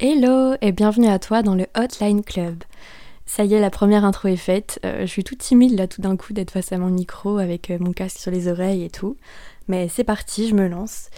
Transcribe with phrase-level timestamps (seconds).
[0.00, 2.62] Hello et bienvenue à toi dans le Hotline Club.
[3.26, 4.78] Ça y est, la première intro est faite.
[4.84, 7.68] Euh, je suis toute timide là tout d'un coup d'être face à mon micro avec
[7.72, 9.16] euh, mon casque sur les oreilles et tout.
[9.66, 11.10] Mais c'est parti, je me lance.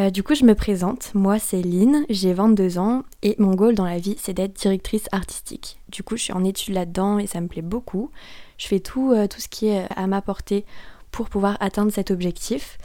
[0.00, 1.14] Euh, du coup, je me présente.
[1.14, 5.08] Moi, c'est Lynn, j'ai 22 ans et mon goal dans la vie, c'est d'être directrice
[5.12, 5.78] artistique.
[5.88, 8.10] Du coup, je suis en études là-dedans et ça me plaît beaucoup.
[8.58, 10.64] Je fais tout, tout ce qui est à ma portée
[11.14, 12.76] pour pouvoir atteindre cet objectif.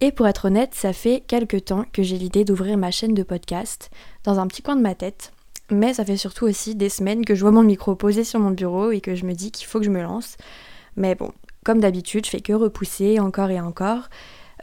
[0.00, 3.22] Et pour être honnête, ça fait quelques temps que j'ai l'idée d'ouvrir ma chaîne de
[3.22, 3.90] podcast
[4.24, 5.32] dans un petit coin de ma tête.
[5.70, 8.50] Mais ça fait surtout aussi des semaines que je vois mon micro posé sur mon
[8.50, 10.36] bureau et que je me dis qu'il faut que je me lance.
[10.96, 11.32] Mais bon,
[11.64, 14.08] comme d'habitude, je fais que repousser encore et encore.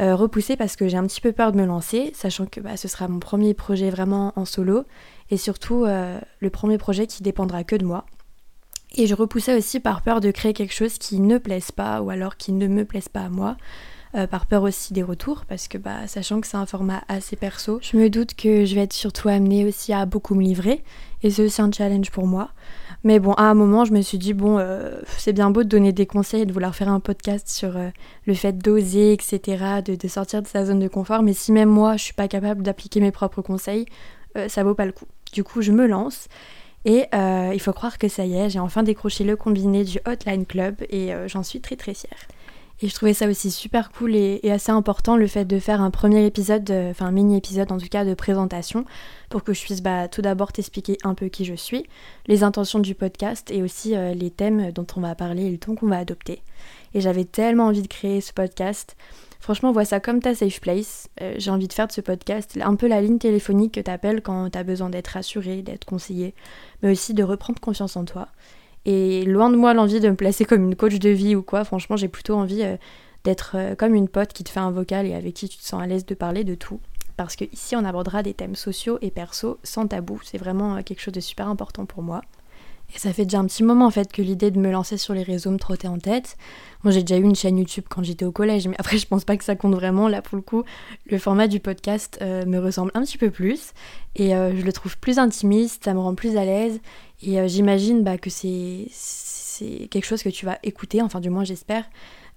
[0.01, 2.75] Euh, repousser parce que j'ai un petit peu peur de me lancer, sachant que bah,
[2.75, 4.83] ce sera mon premier projet vraiment en solo
[5.29, 8.05] et surtout euh, le premier projet qui dépendra que de moi.
[8.95, 12.09] Et je repoussais aussi par peur de créer quelque chose qui ne plaise pas ou
[12.09, 13.57] alors qui ne me plaise pas à moi.
[14.15, 17.35] Euh, par peur aussi des retours, parce que bah, sachant que c'est un format assez
[17.35, 20.83] perso, je me doute que je vais être surtout amenée aussi à beaucoup me livrer,
[21.23, 22.51] et c'est aussi un challenge pour moi.
[23.03, 25.67] Mais bon, à un moment, je me suis dit, bon, euh, c'est bien beau de
[25.67, 27.89] donner des conseils et de vouloir faire un podcast sur euh,
[28.27, 31.69] le fait d'oser, etc., de, de, sortir de sa zone de confort, mais si même
[31.69, 33.87] moi, je suis pas capable d'appliquer mes propres conseils,
[34.47, 35.05] ça vaut pas le coup.
[35.31, 36.27] Du coup, je me lance.
[36.85, 40.45] Et il faut croire que ça y est, j'ai enfin décroché le combiné du Hotline
[40.45, 42.27] Club et j'en suis très très fière.
[42.81, 45.91] Et je trouvais ça aussi super cool et, assez important le fait de faire un
[45.91, 48.83] premier épisode, enfin un mini épisode en tout cas de présentation
[49.29, 51.85] pour que je puisse bah, tout d'abord t'expliquer un peu qui je suis,
[52.27, 55.57] les intentions du podcast et aussi euh, les thèmes dont on va parler et le
[55.57, 56.41] ton qu'on va adopter.
[56.93, 58.95] Et j'avais tellement envie de créer ce podcast.
[59.39, 61.09] Franchement, vois ça comme ta safe place.
[61.21, 64.21] Euh, j'ai envie de faire de ce podcast un peu la ligne téléphonique que t'appelles
[64.21, 66.33] quand t'as besoin d'être rassuré, d'être conseillé,
[66.81, 68.27] mais aussi de reprendre confiance en toi
[68.85, 71.63] et loin de moi l'envie de me placer comme une coach de vie ou quoi,
[71.63, 72.77] franchement j'ai plutôt envie euh,
[73.23, 75.63] d'être euh, comme une pote qui te fait un vocal et avec qui tu te
[75.63, 76.79] sens à l'aise de parler de tout.
[77.15, 80.81] Parce que ici on abordera des thèmes sociaux et perso sans tabou, c'est vraiment euh,
[80.81, 82.21] quelque chose de super important pour moi.
[82.95, 85.13] Et ça fait déjà un petit moment en fait que l'idée de me lancer sur
[85.13, 86.37] les réseaux me trottait en tête.
[86.83, 89.25] Moi j'ai déjà eu une chaîne YouTube quand j'étais au collège, mais après je pense
[89.25, 90.07] pas que ça compte vraiment.
[90.07, 90.63] Là pour le coup,
[91.07, 93.73] le format du podcast me ressemble un petit peu plus
[94.15, 96.79] et je le trouve plus intimiste, ça me rend plus à l'aise
[97.25, 98.87] et euh, j'imagine bah, que c'est
[99.89, 101.85] quelque chose que tu vas écouter, enfin du moins j'espère,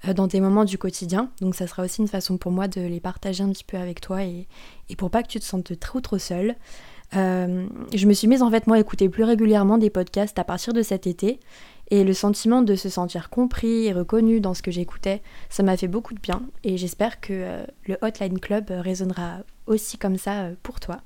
[0.06, 1.30] euh, dans tes moments du quotidien.
[1.40, 4.00] Donc ça sera aussi une façon pour moi de les partager un petit peu avec
[4.00, 4.46] toi et,
[4.88, 6.54] et pour pas que tu te sentes trop trop seul.
[7.14, 10.44] Euh, je me suis mise en fait moi à écouter plus régulièrement des podcasts à
[10.44, 11.38] partir de cet été
[11.90, 15.76] et le sentiment de se sentir compris et reconnu dans ce que j'écoutais, ça m'a
[15.76, 20.80] fait beaucoup de bien et j'espère que le Hotline Club résonnera aussi comme ça pour
[20.80, 21.00] toi.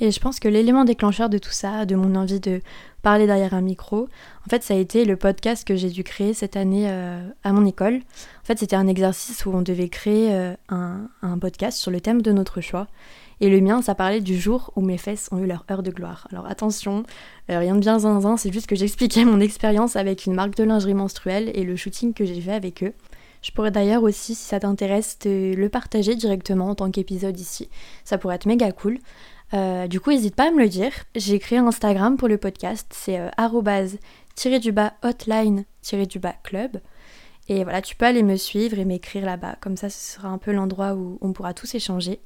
[0.00, 2.60] Et je pense que l'élément déclencheur de tout ça, de mon envie de
[3.02, 4.08] parler derrière un micro,
[4.46, 7.52] en fait, ça a été le podcast que j'ai dû créer cette année euh, à
[7.52, 7.94] mon école.
[7.94, 12.20] En fait, c'était un exercice où on devait créer euh, un, podcast sur le thème
[12.20, 12.88] de notre choix.
[13.40, 15.90] Et le mien, ça parlait du jour où mes fesses ont eu leur heure de
[15.90, 16.26] gloire.
[16.30, 17.04] Alors attention,
[17.50, 20.64] euh, rien de bien zinzin, c'est juste que j'expliquais mon expérience avec une marque de
[20.64, 22.92] lingerie menstruelle et le shooting que j'ai fait avec eux.
[23.42, 27.68] Je pourrais d'ailleurs aussi, si ça t'intéresse, te le partager directement en tant qu'épisode ici.
[28.04, 28.98] Ça pourrait être méga cool.
[29.54, 30.92] Euh, du coup, n'hésite pas à me le dire.
[31.14, 33.30] J'ai créé un Instagram pour le podcast, c'est euh,
[34.60, 35.64] du bas hotline
[36.08, 36.80] du bas club.
[37.48, 39.56] Et voilà, tu peux aller me suivre et m'écrire là-bas.
[39.60, 42.20] Comme ça, ce sera un peu l'endroit où on pourra tous échanger.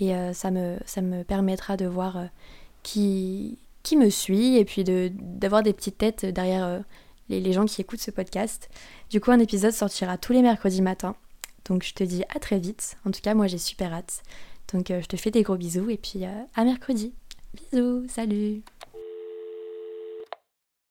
[0.00, 2.24] Et euh, ça, me, permettra de voir euh,
[2.82, 6.82] qui, qui me suit et puis d'avoir des petites têtes derrière
[7.28, 8.68] les, les, gens qui écoutent ce podcast.
[9.10, 11.14] Du coup, un épisode sortira tous les mercredis matins.
[11.66, 12.96] Donc, je te dis à très vite.
[13.06, 14.22] En tout cas, moi, j'ai super hâte.
[14.72, 17.12] Donc euh, je te fais des gros bisous et puis euh, à mercredi.
[17.72, 18.62] Bisous, salut